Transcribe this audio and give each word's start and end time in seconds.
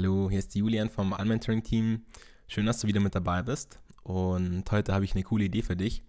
Hallo, 0.00 0.30
hier 0.30 0.38
ist 0.38 0.54
Julian 0.54 0.88
vom 0.88 1.12
Allmentoring 1.12 1.62
Team. 1.62 2.06
Schön, 2.48 2.64
dass 2.64 2.80
du 2.80 2.86
wieder 2.86 3.00
mit 3.00 3.14
dabei 3.14 3.42
bist. 3.42 3.78
Und 4.02 4.64
heute 4.70 4.94
habe 4.94 5.04
ich 5.04 5.12
eine 5.12 5.24
coole 5.24 5.44
Idee 5.44 5.60
für 5.60 5.76
dich, 5.76 6.04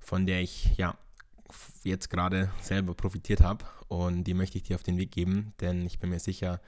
von 0.00 0.26
der 0.26 0.40
ich 0.40 0.76
ja 0.76 0.98
jetzt 1.84 2.10
gerade 2.10 2.50
selber 2.60 2.92
profitiert 2.94 3.40
habe. 3.40 3.64
Und 3.86 4.24
die 4.24 4.34
möchte 4.34 4.58
ich 4.58 4.64
dir 4.64 4.74
auf 4.74 4.82
den 4.82 4.98
Weg 4.98 5.12
geben, 5.12 5.54
denn 5.60 5.86
ich 5.86 6.00
bin 6.00 6.10
mir 6.10 6.18
sicher, 6.18 6.60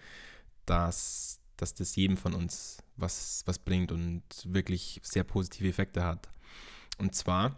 dass, 0.64 1.40
dass 1.56 1.74
das 1.74 1.96
jedem 1.96 2.16
von 2.16 2.32
uns 2.32 2.80
was, 2.94 3.42
was 3.44 3.58
bringt 3.58 3.90
und 3.90 4.22
wirklich 4.44 5.00
sehr 5.02 5.24
positive 5.24 5.66
Effekte 5.66 6.04
hat. 6.04 6.28
Und 6.96 7.16
zwar, 7.16 7.56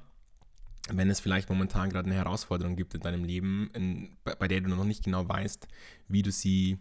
wenn 0.88 1.10
es 1.10 1.20
vielleicht 1.20 1.50
momentan 1.50 1.90
gerade 1.90 2.06
eine 2.06 2.16
Herausforderung 2.16 2.74
gibt 2.74 2.94
in 2.94 3.02
deinem 3.02 3.24
Leben, 3.24 3.70
in, 3.74 4.16
bei, 4.24 4.34
bei 4.34 4.48
der 4.48 4.62
du 4.62 4.70
noch 4.70 4.84
nicht 4.84 5.04
genau 5.04 5.28
weißt, 5.28 5.68
wie 6.08 6.22
du 6.22 6.32
sie 6.32 6.78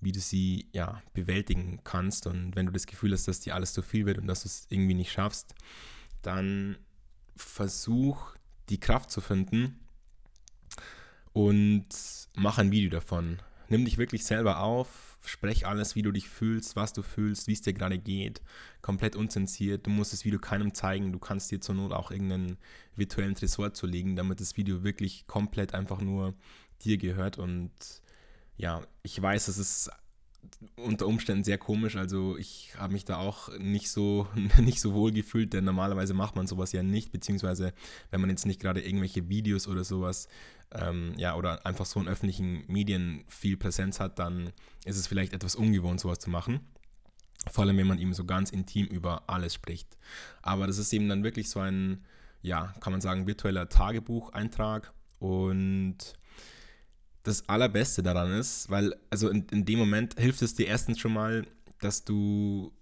wie 0.00 0.12
du 0.12 0.20
sie 0.20 0.68
ja 0.72 1.02
bewältigen 1.14 1.80
kannst. 1.84 2.26
Und 2.26 2.54
wenn 2.56 2.66
du 2.66 2.72
das 2.72 2.86
Gefühl 2.86 3.12
hast, 3.12 3.28
dass 3.28 3.40
dir 3.40 3.54
alles 3.54 3.72
zu 3.72 3.82
viel 3.82 4.06
wird 4.06 4.18
und 4.18 4.26
dass 4.26 4.42
du 4.42 4.48
es 4.48 4.66
irgendwie 4.70 4.94
nicht 4.94 5.12
schaffst, 5.12 5.54
dann 6.22 6.76
versuch 7.36 8.34
die 8.68 8.80
Kraft 8.80 9.10
zu 9.10 9.20
finden 9.20 9.78
und 11.32 11.86
mach 12.34 12.58
ein 12.58 12.70
Video 12.70 12.90
davon. 12.90 13.40
Nimm 13.68 13.84
dich 13.84 13.98
wirklich 13.98 14.24
selber 14.24 14.60
auf, 14.60 15.18
sprech 15.24 15.66
alles, 15.66 15.96
wie 15.96 16.02
du 16.02 16.12
dich 16.12 16.28
fühlst, 16.28 16.76
was 16.76 16.92
du 16.92 17.02
fühlst, 17.02 17.48
wie 17.48 17.52
es 17.52 17.62
dir 17.62 17.72
gerade 17.72 17.98
geht, 17.98 18.40
komplett 18.80 19.16
unzensiert. 19.16 19.86
Du 19.86 19.90
musst 19.90 20.12
das 20.12 20.24
Video 20.24 20.38
keinem 20.38 20.72
zeigen, 20.72 21.12
du 21.12 21.18
kannst 21.18 21.50
dir 21.50 21.60
zur 21.60 21.74
Not 21.74 21.92
auch 21.92 22.10
irgendeinen 22.10 22.58
virtuellen 22.94 23.34
Tresor 23.34 23.74
zulegen, 23.74 24.14
damit 24.14 24.40
das 24.40 24.56
Video 24.56 24.84
wirklich 24.84 25.26
komplett 25.26 25.74
einfach 25.74 26.00
nur 26.00 26.34
dir 26.84 26.96
gehört 26.96 27.38
und 27.38 27.72
ja, 28.56 28.82
ich 29.02 29.20
weiß, 29.20 29.48
es 29.48 29.58
ist 29.58 29.90
unter 30.76 31.06
Umständen 31.06 31.44
sehr 31.44 31.58
komisch. 31.58 31.96
Also 31.96 32.36
ich 32.36 32.74
habe 32.78 32.92
mich 32.92 33.04
da 33.04 33.16
auch 33.16 33.56
nicht 33.58 33.90
so, 33.90 34.28
nicht 34.58 34.80
so 34.80 34.94
wohl 34.94 35.12
gefühlt, 35.12 35.52
denn 35.52 35.64
normalerweise 35.64 36.14
macht 36.14 36.36
man 36.36 36.46
sowas 36.46 36.72
ja 36.72 36.82
nicht, 36.82 37.12
beziehungsweise 37.12 37.72
wenn 38.10 38.20
man 38.20 38.30
jetzt 38.30 38.46
nicht 38.46 38.60
gerade 38.60 38.80
irgendwelche 38.80 39.28
Videos 39.28 39.68
oder 39.68 39.84
sowas, 39.84 40.28
ähm, 40.72 41.14
ja, 41.16 41.36
oder 41.36 41.64
einfach 41.64 41.86
so 41.86 42.00
in 42.00 42.08
öffentlichen 42.08 42.64
Medien 42.66 43.24
viel 43.28 43.56
Präsenz 43.56 44.00
hat, 44.00 44.18
dann 44.18 44.52
ist 44.84 44.96
es 44.96 45.06
vielleicht 45.06 45.32
etwas 45.32 45.54
ungewohnt, 45.54 46.00
sowas 46.00 46.18
zu 46.18 46.30
machen. 46.30 46.60
Vor 47.50 47.64
allem, 47.64 47.76
wenn 47.76 47.86
man 47.86 47.98
eben 47.98 48.14
so 48.14 48.24
ganz 48.24 48.50
intim 48.50 48.86
über 48.86 49.28
alles 49.28 49.54
spricht. 49.54 49.96
Aber 50.42 50.66
das 50.66 50.78
ist 50.78 50.92
eben 50.92 51.08
dann 51.08 51.22
wirklich 51.22 51.48
so 51.48 51.60
ein, 51.60 52.04
ja, 52.42 52.74
kann 52.80 52.92
man 52.92 53.00
sagen, 53.00 53.26
virtueller 53.26 53.68
Tagebucheintrag 53.68 54.92
und 55.20 56.14
das 57.26 57.48
Allerbeste 57.48 58.02
daran 58.02 58.32
ist, 58.32 58.70
weil, 58.70 58.94
also 59.10 59.28
in, 59.28 59.46
in 59.48 59.64
dem 59.64 59.78
Moment 59.78 60.18
hilft 60.18 60.42
es 60.42 60.54
dir 60.54 60.66
erstens 60.66 61.00
schon 61.00 61.12
mal, 61.12 61.46
dass 61.80 62.04
du 62.04 62.72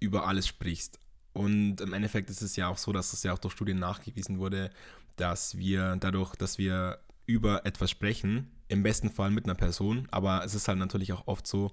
über 0.00 0.26
alles 0.26 0.48
sprichst. 0.48 0.98
Und 1.32 1.80
im 1.80 1.92
Endeffekt 1.92 2.28
ist 2.30 2.42
es 2.42 2.56
ja 2.56 2.68
auch 2.68 2.78
so, 2.78 2.92
dass 2.92 3.12
es 3.12 3.22
ja 3.22 3.32
auch 3.32 3.38
durch 3.38 3.54
Studien 3.54 3.78
nachgewiesen 3.78 4.38
wurde, 4.38 4.70
dass 5.16 5.56
wir 5.56 5.96
dadurch, 5.96 6.34
dass 6.34 6.58
wir 6.58 6.98
über 7.26 7.64
etwas 7.66 7.90
sprechen, 7.90 8.50
im 8.66 8.82
besten 8.82 9.10
Fall 9.10 9.30
mit 9.30 9.44
einer 9.44 9.54
Person, 9.54 10.08
aber 10.10 10.44
es 10.44 10.54
ist 10.54 10.66
halt 10.66 10.78
natürlich 10.78 11.12
auch 11.12 11.26
oft 11.26 11.46
so, 11.46 11.70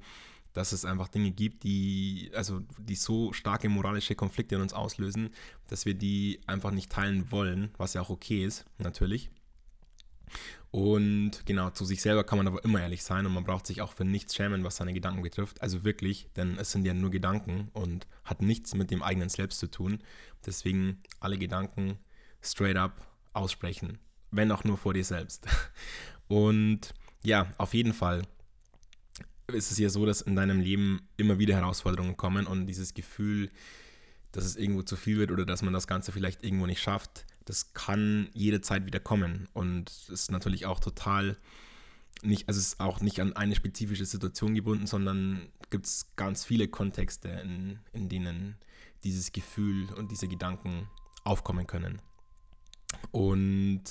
dass 0.54 0.72
es 0.72 0.86
einfach 0.86 1.08
Dinge 1.08 1.32
gibt, 1.32 1.64
die, 1.64 2.32
also 2.34 2.62
die 2.78 2.96
so 2.96 3.34
starke 3.34 3.68
moralische 3.68 4.16
Konflikte 4.16 4.56
in 4.56 4.62
uns 4.62 4.74
auslösen, 4.74 5.32
dass 5.70 5.86
wir 5.86 5.96
die 5.96 6.40
einfach 6.46 6.72
nicht 6.72 6.92
teilen 6.92 7.32
wollen, 7.32 7.72
was 7.78 7.94
ja 7.94 8.02
auch 8.02 8.10
okay 8.10 8.46
ist, 8.46 8.66
natürlich. 8.78 9.30
Und 10.72 11.46
genau, 11.46 11.70
zu 11.70 11.86
sich 11.86 12.02
selber 12.02 12.26
kann 12.26 12.38
man 12.38 12.48
aber 12.48 12.64
immer 12.66 12.82
ehrlich 12.82 13.04
sein 13.04 13.26
und 13.26 13.34
man 13.34 13.46
braucht 13.46 13.66
sich 13.66 13.82
auch 13.82 13.94
für 13.94 14.04
nichts 14.04 14.36
schämen, 14.36 14.64
was 14.64 14.76
seine 14.76 14.94
Gedanken 14.94 15.22
betrifft. 15.22 15.62
Also 15.62 15.86
wirklich, 15.86 16.28
denn 16.36 16.58
es 16.58 16.72
sind 16.72 16.86
ja 16.86 16.94
nur 16.94 17.12
Gedanken 17.12 17.70
und 17.74 18.08
hat 18.26 18.42
nichts 18.42 18.74
mit 18.76 18.92
dem 18.92 19.02
eigenen 19.02 19.30
Selbst 19.30 19.60
zu 19.60 19.68
tun. 19.68 20.00
Deswegen 20.46 21.00
alle 21.20 21.38
Gedanken 21.38 21.98
straight 22.42 22.76
up 22.76 23.08
aussprechen, 23.34 24.00
wenn 24.32 24.52
auch 24.52 24.64
nur 24.64 24.78
vor 24.78 24.94
dir 24.94 25.06
selbst. 25.06 25.48
Und 26.28 26.94
ja, 27.24 27.54
auf 27.58 27.74
jeden 27.74 27.94
Fall 27.94 28.24
ist 29.48 29.72
es 29.72 29.78
ja 29.78 29.90
so, 29.90 30.06
dass 30.06 30.22
in 30.22 30.36
deinem 30.36 30.60
Leben 30.60 31.08
immer 31.18 31.38
wieder 31.40 31.56
Herausforderungen 31.56 32.18
kommen 32.18 32.48
und 32.48 32.66
dieses 32.66 32.94
Gefühl, 32.94 33.52
dass 34.32 34.44
es 34.44 34.56
irgendwo 34.56 34.82
zu 34.82 34.96
viel 34.96 35.18
wird 35.18 35.32
oder 35.32 35.46
dass 35.46 35.62
man 35.62 35.74
das 35.74 35.88
Ganze 35.88 36.12
vielleicht 36.12 36.44
irgendwo 36.44 36.66
nicht 36.66 36.82
schafft, 36.82 37.26
das 37.46 37.74
kann 37.74 38.30
jederzeit 38.34 38.86
wieder 38.86 39.00
kommen 39.00 39.48
und 39.54 39.92
ist 40.10 40.32
natürlich 40.32 40.66
auch 40.66 40.80
total 40.80 41.38
nicht, 42.24 42.48
also 42.48 42.60
es 42.60 42.68
ist 42.68 42.80
auch 42.80 43.02
nicht 43.02 43.20
an 43.20 43.34
eine 43.34 43.56
spezifische 43.56 44.06
Situation 44.06 44.56
gebunden, 44.56 44.88
sondern 44.88 45.50
gibt 45.70 45.86
es 45.86 46.16
ganz 46.16 46.44
viele 46.44 46.68
Kontexte, 46.68 47.30
in, 47.30 47.80
in 47.94 48.10
denen 48.10 48.56
dieses 49.04 49.32
Gefühl 49.32 49.92
und 49.94 50.12
diese 50.12 50.28
Gedanken 50.28 50.90
aufkommen 51.24 51.68
können. 51.68 52.02
Und 53.12 53.84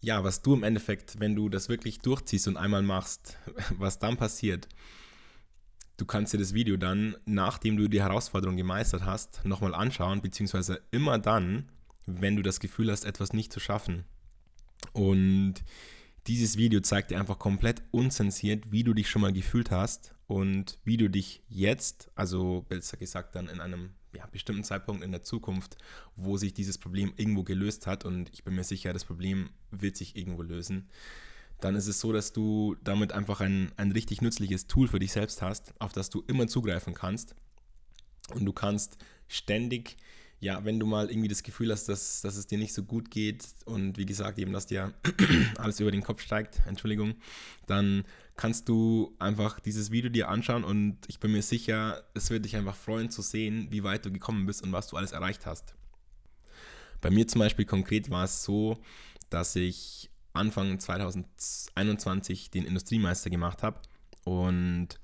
ja, 0.00 0.22
was 0.22 0.42
du 0.42 0.54
im 0.54 0.62
Endeffekt, 0.62 1.18
wenn 1.20 1.34
du 1.34 1.48
das 1.48 1.68
wirklich 1.68 2.00
durchziehst 2.00 2.48
und 2.48 2.56
einmal 2.56 2.82
machst, 2.82 3.38
was 3.78 3.98
dann 3.98 4.16
passiert, 4.16 4.68
du 5.96 6.04
kannst 6.04 6.32
dir 6.32 6.38
das 6.38 6.54
Video 6.54 6.76
dann, 6.76 7.16
nachdem 7.24 7.76
du 7.76 7.88
die 7.88 8.02
Herausforderung 8.02 8.56
gemeistert 8.56 9.04
hast, 9.04 9.44
nochmal 9.44 9.74
anschauen, 9.74 10.22
beziehungsweise 10.22 10.82
immer 10.90 11.18
dann, 11.18 11.70
wenn 12.06 12.36
du 12.36 12.42
das 12.42 12.60
Gefühl 12.60 12.90
hast, 12.90 13.04
etwas 13.04 13.32
nicht 13.32 13.52
zu 13.52 13.60
schaffen. 13.60 14.04
Und 14.92 15.54
dieses 16.26 16.56
Video 16.56 16.80
zeigt 16.80 17.10
dir 17.10 17.18
einfach 17.18 17.38
komplett 17.38 17.82
unzensiert, 17.90 18.72
wie 18.72 18.84
du 18.84 18.94
dich 18.94 19.10
schon 19.10 19.22
mal 19.22 19.32
gefühlt 19.32 19.70
hast 19.70 20.14
und 20.26 20.78
wie 20.84 20.96
du 20.96 21.08
dich 21.08 21.42
jetzt, 21.48 22.10
also 22.14 22.64
besser 22.68 22.96
gesagt 22.96 23.34
dann 23.34 23.48
in 23.48 23.60
einem 23.60 23.90
ja, 24.14 24.26
bestimmten 24.26 24.64
Zeitpunkt 24.64 25.02
in 25.02 25.12
der 25.12 25.22
Zukunft, 25.22 25.76
wo 26.16 26.36
sich 26.36 26.54
dieses 26.54 26.78
Problem 26.78 27.12
irgendwo 27.16 27.42
gelöst 27.42 27.86
hat 27.86 28.04
und 28.04 28.30
ich 28.32 28.44
bin 28.44 28.54
mir 28.54 28.64
sicher, 28.64 28.92
das 28.92 29.04
Problem 29.04 29.50
wird 29.70 29.96
sich 29.96 30.16
irgendwo 30.16 30.42
lösen, 30.42 30.88
dann 31.60 31.76
ist 31.76 31.88
es 31.88 32.00
so, 32.00 32.12
dass 32.12 32.32
du 32.32 32.76
damit 32.82 33.12
einfach 33.12 33.40
ein, 33.40 33.72
ein 33.76 33.92
richtig 33.92 34.22
nützliches 34.22 34.66
Tool 34.66 34.88
für 34.88 34.98
dich 34.98 35.12
selbst 35.12 35.42
hast, 35.42 35.74
auf 35.80 35.92
das 35.92 36.10
du 36.10 36.22
immer 36.26 36.46
zugreifen 36.46 36.94
kannst 36.94 37.34
und 38.34 38.44
du 38.44 38.52
kannst 38.52 38.98
ständig 39.28 39.96
ja, 40.44 40.62
wenn 40.62 40.78
du 40.78 40.84
mal 40.84 41.08
irgendwie 41.08 41.28
das 41.28 41.42
Gefühl 41.42 41.72
hast, 41.72 41.88
dass, 41.88 42.20
dass 42.20 42.36
es 42.36 42.46
dir 42.46 42.58
nicht 42.58 42.74
so 42.74 42.82
gut 42.82 43.10
geht 43.10 43.46
und 43.64 43.96
wie 43.96 44.04
gesagt, 44.04 44.38
eben, 44.38 44.52
dass 44.52 44.66
dir 44.66 44.92
alles 45.56 45.80
über 45.80 45.90
den 45.90 46.02
Kopf 46.02 46.20
steigt, 46.20 46.60
Entschuldigung, 46.66 47.14
dann 47.66 48.04
kannst 48.36 48.68
du 48.68 49.16
einfach 49.18 49.58
dieses 49.58 49.90
Video 49.90 50.10
dir 50.10 50.28
anschauen 50.28 50.62
und 50.62 50.98
ich 51.06 51.18
bin 51.18 51.32
mir 51.32 51.40
sicher, 51.40 52.04
es 52.12 52.28
wird 52.28 52.44
dich 52.44 52.56
einfach 52.56 52.76
freuen 52.76 53.10
zu 53.10 53.22
sehen, 53.22 53.68
wie 53.70 53.84
weit 53.84 54.04
du 54.04 54.12
gekommen 54.12 54.44
bist 54.44 54.62
und 54.62 54.70
was 54.70 54.86
du 54.88 54.98
alles 54.98 55.12
erreicht 55.12 55.46
hast. 55.46 55.74
Bei 57.00 57.10
mir 57.10 57.26
zum 57.26 57.38
Beispiel 57.38 57.64
konkret 57.64 58.10
war 58.10 58.24
es 58.24 58.44
so, 58.44 58.76
dass 59.30 59.56
ich 59.56 60.10
Anfang 60.34 60.78
2021 60.78 62.50
den 62.50 62.66
Industriemeister 62.66 63.30
gemacht 63.30 63.62
habe 63.62 63.80
und 64.24 65.00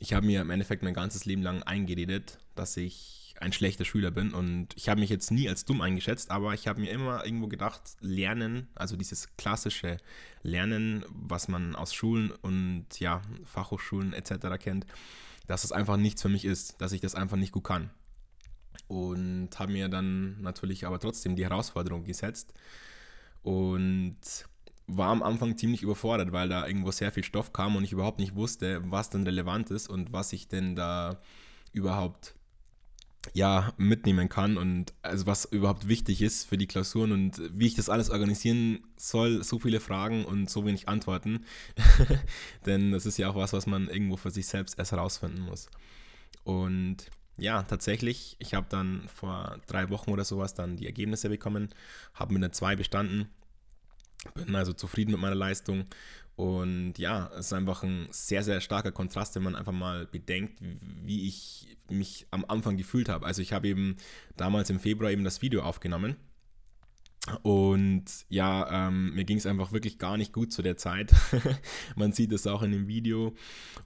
ich 0.00 0.14
habe 0.14 0.24
mir 0.24 0.40
im 0.40 0.48
Endeffekt 0.48 0.82
mein 0.82 0.94
ganzes 0.94 1.26
Leben 1.26 1.42
lang 1.42 1.62
eingeredet, 1.62 2.38
dass 2.54 2.78
ich 2.78 3.27
ein 3.40 3.52
schlechter 3.52 3.84
Schüler 3.84 4.10
bin. 4.10 4.32
Und 4.32 4.68
ich 4.76 4.88
habe 4.88 5.00
mich 5.00 5.10
jetzt 5.10 5.30
nie 5.30 5.48
als 5.48 5.64
dumm 5.64 5.80
eingeschätzt, 5.80 6.30
aber 6.30 6.54
ich 6.54 6.66
habe 6.66 6.80
mir 6.80 6.90
immer 6.90 7.24
irgendwo 7.24 7.48
gedacht, 7.48 7.82
Lernen, 8.00 8.68
also 8.74 8.96
dieses 8.96 9.36
klassische 9.36 9.98
Lernen, 10.42 11.04
was 11.08 11.48
man 11.48 11.76
aus 11.76 11.94
Schulen 11.94 12.30
und 12.42 12.86
ja, 12.98 13.22
Fachhochschulen 13.44 14.12
etc. 14.12 14.58
kennt, 14.58 14.86
dass 15.46 15.64
es 15.64 15.72
einfach 15.72 15.96
nichts 15.96 16.22
für 16.22 16.28
mich 16.28 16.44
ist, 16.44 16.80
dass 16.80 16.92
ich 16.92 17.00
das 17.00 17.14
einfach 17.14 17.36
nicht 17.36 17.52
gut 17.52 17.64
kann. 17.64 17.90
Und 18.86 19.50
habe 19.58 19.72
mir 19.72 19.88
dann 19.88 20.40
natürlich 20.40 20.86
aber 20.86 20.98
trotzdem 20.98 21.36
die 21.36 21.44
Herausforderung 21.44 22.04
gesetzt 22.04 22.54
und 23.42 24.16
war 24.86 25.10
am 25.10 25.22
Anfang 25.22 25.56
ziemlich 25.58 25.82
überfordert, 25.82 26.32
weil 26.32 26.48
da 26.48 26.66
irgendwo 26.66 26.90
sehr 26.90 27.12
viel 27.12 27.24
Stoff 27.24 27.52
kam 27.52 27.76
und 27.76 27.84
ich 27.84 27.92
überhaupt 27.92 28.18
nicht 28.18 28.34
wusste, 28.34 28.80
was 28.86 29.10
denn 29.10 29.24
relevant 29.24 29.70
ist 29.70 29.88
und 29.88 30.12
was 30.12 30.32
ich 30.32 30.48
denn 30.48 30.74
da 30.74 31.20
überhaupt 31.72 32.34
ja, 33.34 33.72
mitnehmen 33.76 34.28
kann 34.28 34.56
und 34.56 34.92
also 35.02 35.26
was 35.26 35.44
überhaupt 35.44 35.88
wichtig 35.88 36.22
ist 36.22 36.44
für 36.44 36.58
die 36.58 36.66
Klausuren 36.66 37.12
und 37.12 37.40
wie 37.52 37.66
ich 37.66 37.74
das 37.74 37.88
alles 37.88 38.10
organisieren 38.10 38.80
soll, 38.96 39.42
so 39.44 39.58
viele 39.58 39.80
Fragen 39.80 40.24
und 40.24 40.50
so 40.50 40.64
wenig 40.66 40.88
Antworten. 40.88 41.44
Denn 42.66 42.92
das 42.92 43.06
ist 43.06 43.18
ja 43.18 43.30
auch 43.30 43.36
was, 43.36 43.52
was 43.52 43.66
man 43.66 43.88
irgendwo 43.88 44.16
für 44.16 44.30
sich 44.30 44.46
selbst 44.46 44.78
erst 44.78 44.92
herausfinden 44.92 45.40
muss. 45.40 45.68
Und 46.44 47.10
ja, 47.38 47.62
tatsächlich, 47.62 48.36
ich 48.40 48.54
habe 48.54 48.66
dann 48.68 49.08
vor 49.08 49.58
drei 49.66 49.90
Wochen 49.90 50.10
oder 50.10 50.24
sowas 50.24 50.54
dann 50.54 50.76
die 50.76 50.86
Ergebnisse 50.86 51.28
bekommen, 51.28 51.68
habe 52.14 52.34
mit 52.34 52.42
einer 52.42 52.52
2 52.52 52.74
bestanden, 52.76 53.28
bin 54.34 54.54
also 54.54 54.72
zufrieden 54.72 55.12
mit 55.12 55.20
meiner 55.20 55.34
Leistung 55.34 55.86
und 56.38 56.98
ja, 56.98 57.30
es 57.34 57.46
ist 57.46 57.52
einfach 57.52 57.82
ein 57.82 58.06
sehr, 58.12 58.44
sehr 58.44 58.60
starker 58.60 58.92
Kontrast, 58.92 59.34
wenn 59.34 59.42
man 59.42 59.56
einfach 59.56 59.72
mal 59.72 60.06
bedenkt, 60.06 60.60
wie 61.04 61.26
ich 61.26 61.76
mich 61.90 62.28
am 62.30 62.44
Anfang 62.46 62.76
gefühlt 62.76 63.08
habe. 63.08 63.26
Also 63.26 63.42
ich 63.42 63.52
habe 63.52 63.66
eben 63.66 63.96
damals 64.36 64.70
im 64.70 64.78
Februar 64.78 65.10
eben 65.10 65.24
das 65.24 65.42
Video 65.42 65.62
aufgenommen 65.62 66.16
Und 67.42 68.04
ja, 68.28 68.88
ähm, 68.88 69.14
mir 69.14 69.24
ging 69.24 69.36
es 69.36 69.46
einfach 69.46 69.72
wirklich 69.72 69.98
gar 69.98 70.16
nicht 70.16 70.32
gut 70.32 70.52
zu 70.52 70.62
der 70.62 70.76
Zeit. 70.76 71.12
Man 71.96 72.12
sieht 72.12 72.32
es 72.32 72.46
auch 72.46 72.62
in 72.62 72.72
dem 72.72 72.86
Video. 72.86 73.34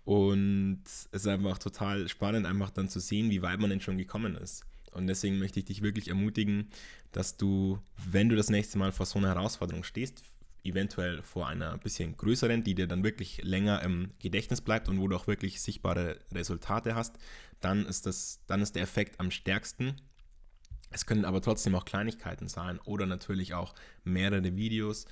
Und 0.05 0.83
es 0.85 1.07
ist 1.11 1.27
einfach 1.27 1.59
total 1.59 2.09
spannend, 2.09 2.47
einfach 2.47 2.71
dann 2.71 2.89
zu 2.89 3.01
sehen, 3.01 3.31
wie 3.31 3.43
weit 3.43 3.61
man 3.61 3.71
denn 3.71 3.81
schon 3.81 3.99
gekommen 3.99 4.37
ist. 4.37 4.65
Und 4.93 5.07
deswegen 5.07 5.39
möchte 5.39 5.59
ich 5.59 5.65
dich 5.65 5.83
wirklich 5.83 6.09
ermutigen, 6.09 6.69
dass 7.13 7.37
du, 7.37 7.79
wenn 8.11 8.29
du 8.29 8.37
das 8.37 8.51
nächste 8.51 8.79
Mal 8.79 8.93
vor 8.93 9.07
so 9.07 9.19
einer 9.19 9.29
Herausforderung 9.29 9.85
stehst, 9.85 10.23
eventuell 10.65 11.23
vor 11.23 11.49
einer 11.49 11.77
bisschen 11.79 12.17
größeren, 12.17 12.63
die 12.63 12.75
dir 12.75 12.87
dann 12.87 13.03
wirklich 13.03 13.43
länger 13.43 13.83
im 13.83 14.11
Gedächtnis 14.21 14.61
bleibt 14.61 14.89
und 14.89 15.01
wo 15.01 15.09
du 15.09 15.17
auch 15.17 15.27
wirklich 15.27 15.61
sichtbare 15.61 16.19
Resultate 16.33 16.95
hast, 16.95 17.17
dann 17.61 17.87
ist, 17.87 18.07
das, 18.07 18.41
dann 18.47 18.61
ist 18.61 18.77
der 18.77 18.83
Effekt 18.83 19.19
am 19.19 19.31
stärksten. 19.31 19.97
Es 20.91 21.07
können 21.07 21.25
aber 21.25 21.41
trotzdem 21.41 21.75
auch 21.75 21.85
Kleinigkeiten 21.85 22.49
sein 22.49 22.79
oder 22.81 23.07
natürlich 23.07 23.55
auch 23.55 23.75
mehrere 24.05 24.57
Videos, 24.57 25.07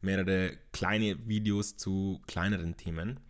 mehrere 0.00 0.56
kleine 0.72 1.28
Videos 1.28 1.76
zu 1.76 2.20
kleineren 2.26 2.76
Themen. 2.76 3.20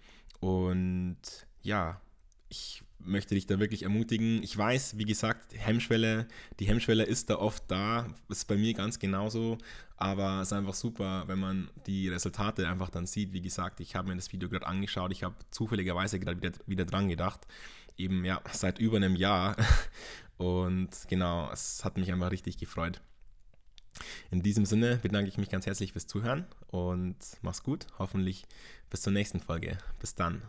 Und 0.41 1.19
ja, 1.62 2.00
ich 2.49 2.82
möchte 2.98 3.34
dich 3.34 3.46
da 3.46 3.58
wirklich 3.58 3.82
ermutigen. 3.82 4.43
Ich 4.43 4.56
weiß, 4.56 4.98
wie 4.98 5.04
gesagt, 5.04 5.54
Hemmschwelle, 5.56 6.26
die 6.58 6.66
Hemmschwelle 6.66 7.04
ist 7.04 7.31
da 7.31 7.37
oft 7.37 7.64
da, 7.69 8.06
ist 8.28 8.46
bei 8.48 8.56
mir 8.56 8.75
ganz 8.75 8.98
genauso, 8.98 9.58
aber 9.96 10.40
es 10.40 10.48
ist 10.48 10.52
einfach 10.52 10.75
super, 10.75 11.25
wenn 11.26 11.38
man 11.38 11.70
die 11.87 12.08
Resultate 12.08 12.69
einfach 12.69 12.90
dann 12.90 13.06
sieht. 13.06 13.32
Wie 13.32 13.43
gesagt, 13.43 13.81
ich 13.81 13.94
habe 13.94 14.08
mir 14.08 14.16
das 14.16 14.32
Video 14.32 14.48
gerade 14.48 14.66
angeschaut, 14.66 15.12
ich 15.12 15.22
habe 15.22 15.37
zufälligerweise 15.50 16.19
gerade 16.19 16.40
wieder, 16.43 16.52
wieder 16.66 16.84
dran 16.84 17.08
gedacht, 17.08 17.46
eben 17.96 18.25
ja, 18.25 18.40
seit 18.52 18.78
über 18.78 18.96
einem 18.96 19.16
Jahr 19.16 19.56
und 20.37 20.90
genau, 21.08 21.50
es 21.52 21.84
hat 21.84 21.96
mich 21.96 22.12
einfach 22.12 22.31
richtig 22.31 22.58
gefreut. 22.58 23.00
In 24.31 24.42
diesem 24.42 24.66
Sinne 24.66 24.96
bedanke 24.96 25.28
ich 25.28 25.38
mich 25.38 25.49
ganz 25.49 25.66
herzlich 25.66 25.92
fürs 25.92 26.06
Zuhören 26.06 26.46
und 26.69 27.16
mach's 27.42 27.62
gut. 27.62 27.87
Hoffentlich 27.99 28.44
bis 28.90 29.02
zur 29.02 29.12
nächsten 29.12 29.40
Folge. 29.40 29.78
Bis 30.00 30.14
dann. 30.14 30.42